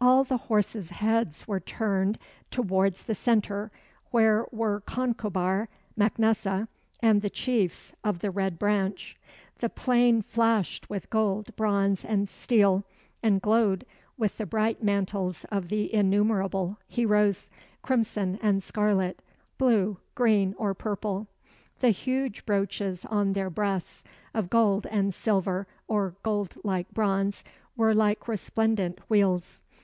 [0.00, 2.18] All the horses' heads were turned
[2.50, 3.70] towards the centre
[4.10, 6.68] where were Concobar Mac Nessa
[7.00, 9.16] and the chiefs of the Red Branch.
[9.60, 12.84] The plain flashed with gold, bronze, and steel,
[13.22, 13.86] and glowed
[14.18, 17.48] with the bright mantles of the innumerable heroes,
[17.80, 19.22] crimson and scarlet,
[19.56, 21.28] blue, green, or purple.
[21.78, 24.04] The huge brooches on their breasts,
[24.34, 27.42] of gold and silver or gold like bronze,
[27.74, 29.62] were like resplendent wheels.